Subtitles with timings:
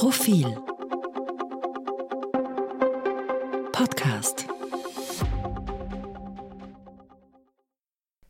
[0.00, 0.56] Profil
[3.70, 4.46] Podcast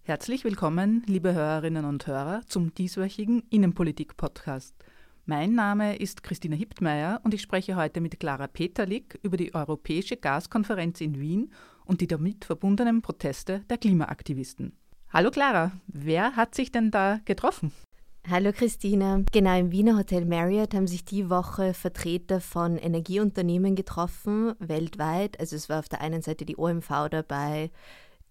[0.02, 4.74] Herzlich willkommen, liebe Hörerinnen und Hörer, zum dieswöchigen Innenpolitik-Podcast.
[5.26, 10.16] Mein Name ist Christina Hiptmeier und ich spreche heute mit Clara Peterlik über die Europäische
[10.16, 11.52] Gaskonferenz in Wien
[11.84, 14.76] und die damit verbundenen Proteste der Klimaaktivisten.
[15.12, 17.70] Hallo Clara, wer hat sich denn da getroffen?
[18.28, 19.22] Hallo Christina.
[19.32, 25.40] Genau, im Wiener Hotel Marriott haben sich die Woche Vertreter von Energieunternehmen getroffen, weltweit.
[25.40, 27.70] Also es war auf der einen Seite die OMV dabei,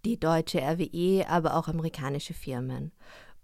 [0.05, 2.91] die deutsche RWE, aber auch amerikanische Firmen.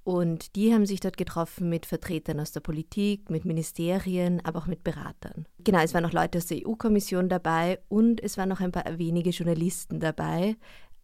[0.05, 4.67] Und die haben sich dort getroffen mit Vertretern aus der Politik, mit Ministerien, aber auch
[4.67, 5.47] mit Beratern.
[5.57, 8.99] Genau, es waren auch Leute aus der EU-Kommission dabei und es waren noch ein paar
[8.99, 10.57] wenige Journalisten dabei.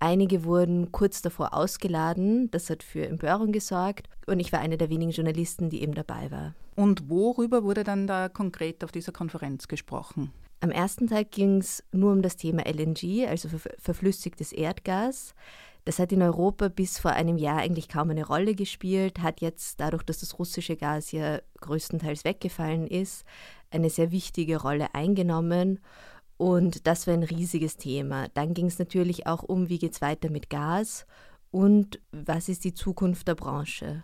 [0.03, 4.89] Einige wurden kurz davor ausgeladen, das hat für Empörung gesorgt und ich war eine der
[4.89, 6.55] wenigen Journalisten, die eben dabei war.
[6.75, 10.33] Und worüber wurde dann da konkret auf dieser Konferenz gesprochen?
[10.59, 15.35] Am ersten Tag ging es nur um das Thema LNG, also verflüssigtes Erdgas.
[15.85, 19.79] Das hat in Europa bis vor einem Jahr eigentlich kaum eine Rolle gespielt, hat jetzt
[19.79, 23.23] dadurch, dass das russische Gas ja größtenteils weggefallen ist,
[23.69, 25.79] eine sehr wichtige Rolle eingenommen.
[26.41, 28.27] Und das war ein riesiges Thema.
[28.33, 31.05] Dann ging es natürlich auch um, wie geht es weiter mit Gas
[31.51, 34.01] und was ist die Zukunft der Branche.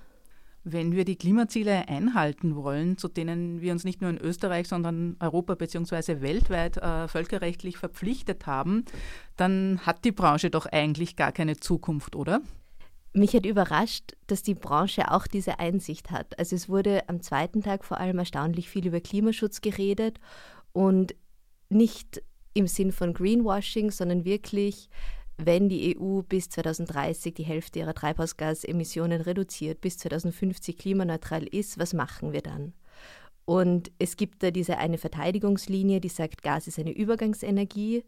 [0.63, 5.15] Wenn wir die Klimaziele einhalten wollen, zu denen wir uns nicht nur in Österreich, sondern
[5.19, 6.21] Europa bzw.
[6.21, 8.85] weltweit äh, völkerrechtlich verpflichtet haben,
[9.35, 12.41] dann hat die Branche doch eigentlich gar keine Zukunft, oder?
[13.13, 16.37] Mich hat überrascht, dass die Branche auch diese Einsicht hat.
[16.37, 20.19] Also es wurde am zweiten Tag vor allem erstaunlich viel über Klimaschutz geredet
[20.71, 21.15] und
[21.69, 22.21] nicht
[22.53, 24.89] im Sinn von Greenwashing, sondern wirklich,
[25.37, 31.93] wenn die EU bis 2030 die Hälfte ihrer Treibhausgasemissionen reduziert, bis 2050 klimaneutral ist, was
[31.93, 32.73] machen wir dann?
[33.45, 38.03] Und es gibt da diese eine Verteidigungslinie, die sagt, Gas ist eine Übergangsenergie,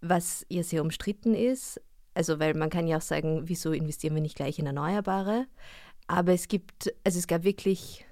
[0.00, 1.80] was ja sehr umstritten ist.
[2.14, 5.46] Also, weil man kann ja auch sagen, wieso investieren wir nicht gleich in Erneuerbare?
[6.06, 8.04] Aber es gibt, also es gab wirklich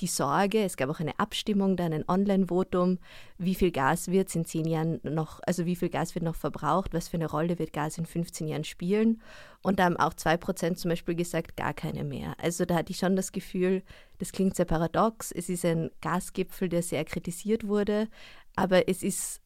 [0.00, 2.98] die Sorge, es gab auch eine Abstimmung, dann ein Online-Votum,
[3.38, 6.34] wie viel Gas wird es in zehn Jahren noch, also wie viel Gas wird noch
[6.34, 9.20] verbraucht, was für eine Rolle wird Gas in 15 Jahren spielen.
[9.62, 12.34] Und da haben auch zwei Prozent zum Beispiel gesagt, gar keine mehr.
[12.38, 13.82] Also da hatte ich schon das Gefühl,
[14.18, 15.32] das klingt sehr paradox.
[15.32, 18.08] Es ist ein Gasgipfel, der sehr kritisiert wurde,
[18.56, 19.40] aber es ist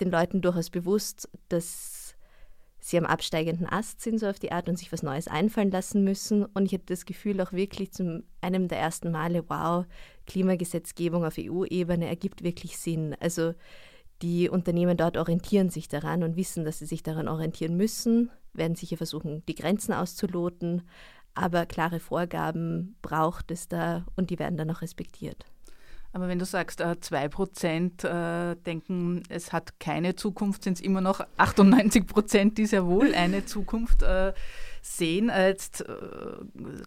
[0.00, 2.05] den Leuten durchaus bewusst, dass
[2.88, 6.04] sie am absteigenden Ast sind, so auf die Art, und sich was Neues einfallen lassen
[6.04, 6.44] müssen.
[6.44, 9.84] Und ich hatte das Gefühl auch wirklich zum einem der ersten Male, wow,
[10.26, 13.16] Klimagesetzgebung auf EU-Ebene ergibt wirklich Sinn.
[13.18, 13.54] Also
[14.22, 18.76] die Unternehmen dort orientieren sich daran und wissen, dass sie sich daran orientieren müssen, werden
[18.76, 20.82] sicher versuchen, die Grenzen auszuloten,
[21.34, 25.44] aber klare Vorgaben braucht es da und die werden dann auch respektiert.
[26.16, 30.80] Aber wenn du sagst, äh, zwei Prozent äh, denken, es hat keine Zukunft, sind es
[30.80, 34.32] immer noch 98 Prozent, die sehr wohl eine Zukunft äh,
[34.80, 35.30] sehen.
[35.36, 35.84] Jetzt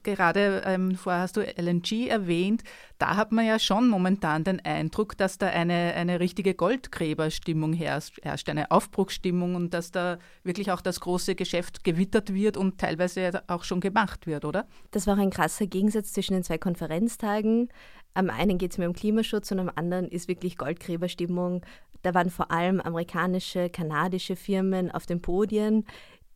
[0.04, 2.64] gerade ähm, vorher hast du LNG erwähnt.
[2.98, 8.20] Da hat man ja schon momentan den Eindruck, dass da eine, eine richtige Goldgräberstimmung herrscht,
[8.24, 13.44] herrscht, eine Aufbruchsstimmung und dass da wirklich auch das große Geschäft gewittert wird und teilweise
[13.48, 14.66] auch schon gemacht wird, oder?
[14.92, 17.70] Das war auch ein krasser Gegensatz zwischen den zwei Konferenztagen.
[18.20, 21.66] Am einen geht es mir um Klimaschutz und am anderen ist wirklich Goldgräberstimmung.
[22.02, 25.86] Da waren vor allem amerikanische, kanadische Firmen auf den Podien,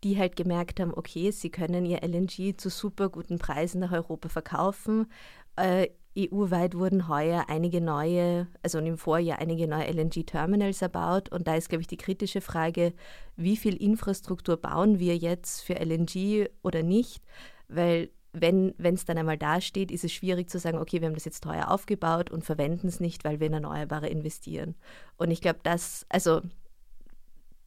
[0.01, 4.29] die halt gemerkt haben, okay, sie können ihr LNG zu super guten Preisen nach Europa
[4.29, 5.11] verkaufen.
[5.57, 11.33] Äh, EU-weit wurden heuer einige neue, also im Vorjahr einige neue LNG-Terminals erbaut.
[11.33, 12.93] Und da ist, glaube ich, die kritische Frage,
[13.35, 17.21] wie viel Infrastruktur bauen wir jetzt für LNG oder nicht?
[17.67, 21.25] Weil wenn es dann einmal dasteht, ist es schwierig zu sagen, okay, wir haben das
[21.25, 24.75] jetzt teuer aufgebaut und verwenden es nicht, weil wir in Erneuerbare investieren.
[25.17, 26.41] Und ich glaube, das, also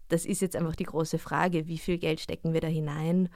[0.09, 3.29] das ist jetzt einfach die große Frage, wie viel Geld stecken wir da hinein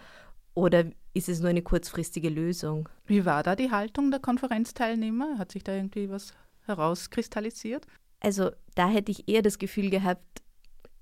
[0.55, 2.89] oder ist es nur eine kurzfristige Lösung?
[3.07, 5.39] Wie war da die Haltung der Konferenzteilnehmer?
[5.39, 6.35] Hat sich da irgendwie was
[6.67, 7.87] herauskristallisiert?
[8.21, 10.43] Also da hätte ich eher das Gefühl gehabt,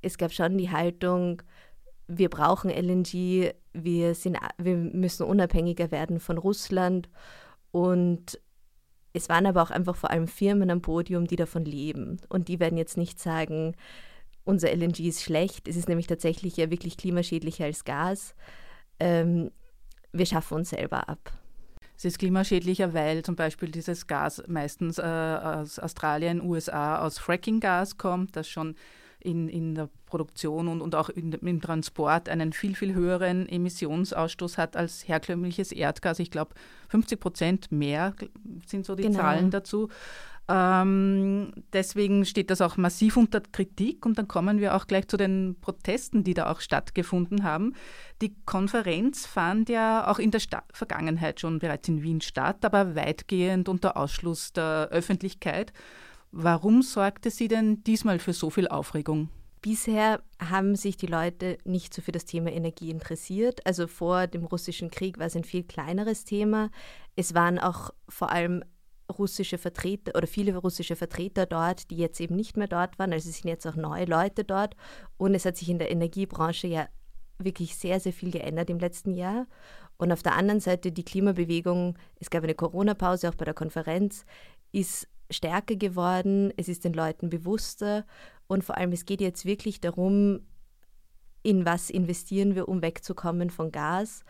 [0.02, 1.42] es gab schon die Haltung,
[2.08, 7.08] wir brauchen LNG, wir, sind, wir müssen unabhängiger werden von Russland.
[7.70, 8.40] Und
[9.12, 12.20] es waren aber auch einfach vor allem Firmen am Podium, die davon leben.
[12.28, 13.76] Und die werden jetzt nicht sagen,
[14.44, 15.68] unser LNG ist schlecht.
[15.68, 18.34] Es ist nämlich tatsächlich ja wirklich klimaschädlicher als Gas.
[18.98, 19.50] Ähm,
[20.12, 21.32] wir schaffen uns selber ab.
[21.98, 27.98] Es ist klimaschädlicher, weil zum Beispiel dieses Gas meistens äh, aus Australien, USA aus Fracking-Gas
[27.98, 28.76] kommt, das schon
[29.20, 34.58] in, in der Produktion und, und auch in, im Transport einen viel, viel höheren Emissionsausstoß
[34.58, 36.18] hat als herkömmliches Erdgas.
[36.18, 36.54] Ich glaube,
[36.88, 38.14] 50 Prozent mehr
[38.66, 39.18] sind so die genau.
[39.18, 39.88] Zahlen dazu.
[40.50, 45.18] Ähm, deswegen steht das auch massiv unter Kritik und dann kommen wir auch gleich zu
[45.18, 47.74] den Protesten, die da auch stattgefunden haben.
[48.22, 52.96] Die Konferenz fand ja auch in der Sta Vergangenheit schon bereits in Wien statt, aber
[52.96, 55.74] weitgehend unter Ausschluss der Öffentlichkeit.
[56.30, 59.30] Warum sorgte sie denn diesmal für so viel Aufregung?
[59.60, 63.66] Bisher haben sich die Leute nicht so für das Thema Energie interessiert.
[63.66, 66.70] Also vor dem russischen Krieg war es ein viel kleineres Thema.
[67.16, 68.62] Es waren auch vor allem
[69.10, 73.12] russische Vertreter oder viele russische Vertreter dort, die jetzt eben nicht mehr dort waren.
[73.12, 74.76] Also es sind jetzt auch neue Leute dort.
[75.16, 76.88] Und es hat sich in der Energiebranche ja
[77.38, 79.46] wirklich sehr, sehr viel geändert im letzten Jahr.
[79.96, 84.24] Und auf der anderen Seite die Klimabewegung, es gab eine Corona-Pause auch bei der Konferenz,
[84.70, 88.04] ist stärker geworden, es ist den Leuten bewusster
[88.46, 90.40] und vor allem es geht jetzt wirklich darum,
[91.42, 94.24] in was investieren wir, um wegzukommen von Gas.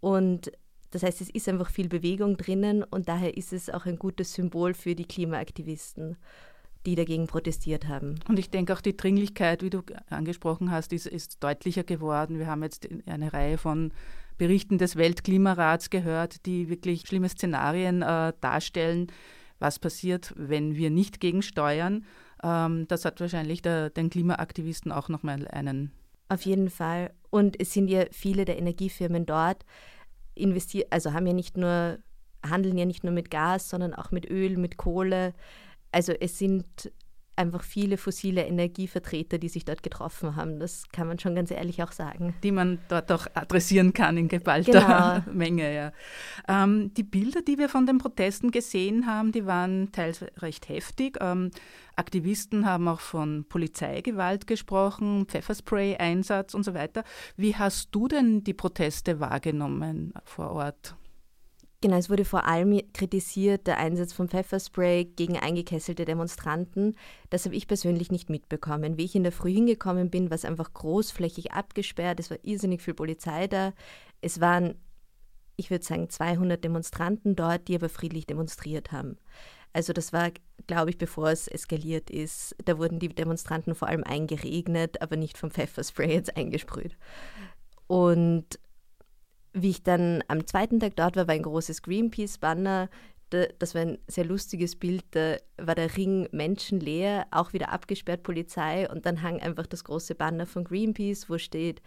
[0.00, 0.52] Und
[0.90, 4.34] das heißt, es ist einfach viel Bewegung drinnen und daher ist es auch ein gutes
[4.34, 6.16] Symbol für die Klimaaktivisten,
[6.86, 8.18] die dagegen protestiert haben.
[8.28, 12.38] Und ich denke auch die Dringlichkeit, wie du angesprochen hast, ist, ist deutlicher geworden.
[12.38, 13.92] Wir haben jetzt eine Reihe von
[14.36, 19.12] Berichten des Weltklimarats gehört, die wirklich schlimme Szenarien äh, darstellen,
[19.60, 22.04] was passiert, wenn wir nicht gegensteuern.
[22.42, 25.92] Ähm, das hat wahrscheinlich der, den Klimaaktivisten auch nochmal einen.
[26.28, 27.12] Auf jeden Fall.
[27.30, 29.64] Und es sind ja viele der Energiefirmen dort,
[30.34, 31.98] investieren, also haben ja nicht nur,
[32.44, 35.34] handeln ja nicht nur mit Gas, sondern auch mit Öl, mit Kohle.
[35.92, 36.90] Also es sind
[37.40, 40.60] einfach viele fossile Energievertreter, die sich dort getroffen haben.
[40.60, 42.34] Das kann man schon ganz ehrlich auch sagen.
[42.42, 45.32] Die man dort auch adressieren kann in geballter genau.
[45.36, 45.74] Menge.
[45.74, 45.92] Ja.
[46.48, 51.16] Ähm, die Bilder, die wir von den Protesten gesehen haben, die waren teils recht heftig.
[51.20, 51.50] Ähm,
[51.96, 57.04] Aktivisten haben auch von Polizeigewalt gesprochen, Pfefferspray-Einsatz und so weiter.
[57.36, 60.94] Wie hast du denn die Proteste wahrgenommen vor Ort?
[61.82, 66.94] Genau, es wurde vor allem kritisiert der Einsatz von Pfefferspray gegen eingekesselte Demonstranten.
[67.30, 68.98] Das habe ich persönlich nicht mitbekommen.
[68.98, 72.20] Wie ich in der Früh hingekommen bin, war es einfach großflächig abgesperrt.
[72.20, 73.72] Es war irrsinnig viel Polizei da.
[74.20, 74.74] Es waren,
[75.56, 79.16] ich würde sagen, 200 Demonstranten dort, die aber friedlich demonstriert haben.
[79.72, 80.32] Also das war,
[80.66, 82.56] glaube ich, bevor es eskaliert ist.
[82.62, 86.98] Da wurden die Demonstranten vor allem eingeregnet, aber nicht vom Pfefferspray jetzt eingesprüht.
[87.86, 88.58] Und
[89.52, 92.88] wie ich dann am zweiten Tag dort war, war ein großes Greenpeace-Banner.
[93.30, 95.04] Das war ein sehr lustiges Bild.
[95.12, 98.88] Da war der Ring menschenleer, auch wieder abgesperrt, Polizei.
[98.90, 101.80] Und dann hang einfach das große Banner von Greenpeace, wo steht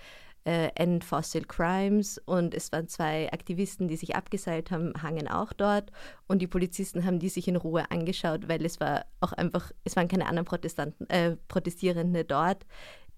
[0.45, 2.17] äh, End Fossil Crimes.
[2.25, 5.91] Und es waren zwei Aktivisten, die sich abgeseilt haben, hangen auch dort.
[6.27, 9.95] Und die Polizisten haben die sich in Ruhe angeschaut, weil es war auch einfach, es
[9.95, 12.65] waren keine anderen Protestanten, äh, Protestierende dort.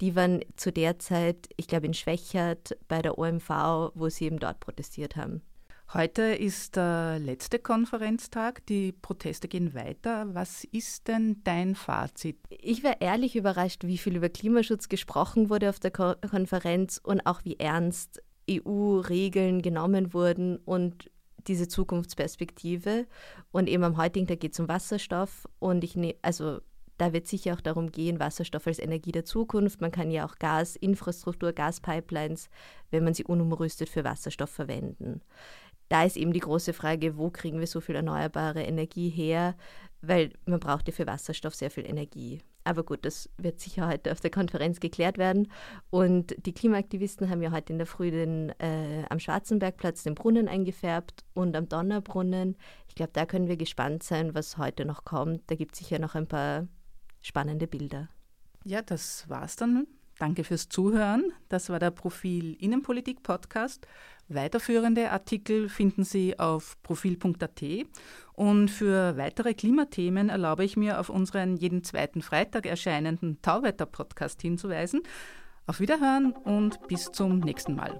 [0.01, 3.49] Die waren zu der Zeit, ich glaube, in Schwächert bei der OMV,
[3.93, 5.41] wo sie eben dort protestiert haben.
[5.93, 8.65] Heute ist der letzte Konferenztag.
[8.65, 10.33] Die Proteste gehen weiter.
[10.33, 12.39] Was ist denn dein Fazit?
[12.49, 17.25] Ich war ehrlich überrascht, wie viel über Klimaschutz gesprochen wurde auf der Ko Konferenz und
[17.25, 21.11] auch wie ernst EU-Regeln genommen wurden und
[21.47, 23.05] diese Zukunftsperspektive.
[23.51, 25.47] Und eben am heutigen Tag geht es um Wasserstoff.
[25.59, 26.59] Und ich ne also
[26.97, 29.81] da wird sicher auch darum gehen, Wasserstoff als Energie der Zukunft.
[29.81, 32.49] Man kann ja auch Gasinfrastruktur, Gaspipelines,
[32.91, 35.21] wenn man sie unumrüstet, für Wasserstoff verwenden.
[35.89, 39.55] Da ist eben die große Frage, wo kriegen wir so viel erneuerbare Energie her?
[40.01, 42.41] Weil man braucht ja für Wasserstoff sehr viel Energie.
[42.63, 45.51] Aber gut, das wird sicher heute auf der Konferenz geklärt werden.
[45.91, 50.47] Und die Klimaaktivisten haben ja heute in der Früh den, äh, am Schwarzenbergplatz den Brunnen
[50.47, 52.57] eingefärbt und am Donnerbrunnen.
[52.87, 55.43] Ich glaube, da können wir gespannt sein, was heute noch kommt.
[55.47, 56.67] Da gibt es sicher noch ein paar
[57.25, 58.09] spannende Bilder.
[58.63, 59.87] Ja, das war's dann.
[60.17, 61.33] Danke fürs Zuhören.
[61.49, 63.85] Das war der Profil Innenpolitik Podcast.
[64.27, 67.63] Weiterführende Artikel finden Sie auf profil.at.
[68.33, 75.01] Und für weitere Klimathemen erlaube ich mir, auf unseren jeden zweiten Freitag erscheinenden Tauwetter-Podcast hinzuweisen.
[75.67, 77.99] Auf Wiederhören und bis zum nächsten Mal.